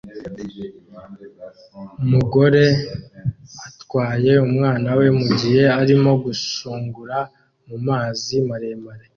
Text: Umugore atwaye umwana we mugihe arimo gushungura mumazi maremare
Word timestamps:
Umugore 2.03 2.65
atwaye 3.67 4.31
umwana 4.47 4.89
we 4.99 5.07
mugihe 5.19 5.63
arimo 5.81 6.11
gushungura 6.23 7.17
mumazi 7.67 8.35
maremare 8.49 9.05